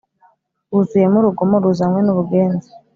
[0.73, 2.69] Wuzuyemo urugomo ruzanywe n ubugenza